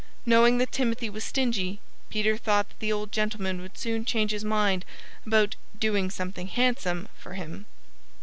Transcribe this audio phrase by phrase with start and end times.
[0.25, 4.43] Knowing that Timothy was stingy, Peter thought that the old gentleman would soon change his
[4.43, 4.83] mind
[5.27, 7.67] about "doing something handsome" for him.